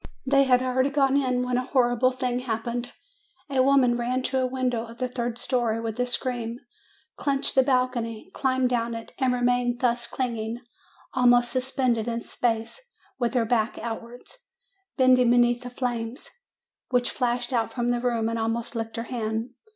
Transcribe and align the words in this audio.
They 0.25 0.45
had 0.45 0.63
already 0.63 0.89
gone 0.89 1.15
in 1.15 1.43
when 1.43 1.57
a 1.59 1.63
horrible 1.63 2.09
thing 2.09 2.39
happened: 2.39 2.91
a 3.51 3.61
woman 3.61 3.97
ran 3.97 4.23
to 4.23 4.39
a 4.39 4.47
window 4.47 4.87
of 4.87 4.97
the 4.97 5.07
third 5.07 5.37
story, 5.37 5.79
with 5.79 5.99
a 5.99 6.07
scream, 6.07 6.57
clutched 7.17 7.53
the 7.53 7.61
balcony, 7.61 8.31
climbed 8.33 8.71
down 8.71 8.95
it, 8.95 9.13
and 9.19 9.31
remained 9.31 9.79
thus 9.79 10.07
clinging, 10.07 10.61
almost 11.13 11.51
suspended 11.51 12.07
in 12.07 12.21
space, 12.21 12.81
with 13.19 13.35
her 13.35 13.45
back 13.45 13.77
outwards, 13.77 14.39
THE 14.97 15.03
FIRE 15.03 15.07
251 15.09 15.09
bending 15.09 15.29
beneath 15.29 15.61
the 15.61 15.69
flames, 15.69 16.31
which 16.89 17.11
flashed 17.11 17.53
out 17.53 17.71
from 17.71 17.91
the 17.91 17.99
room 18.01 18.27
and 18.27 18.39
almost 18.39 18.75
licked 18.75 18.95
her 18.97 19.03
head. 19.03 19.49